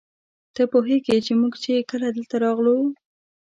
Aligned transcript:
ته 0.55 0.61
پوهېږې 0.71 1.33
موږ 1.41 1.53
چې 1.63 1.71
کله 1.89 2.07
دلته 2.17 2.35
راغلو. 2.45 2.77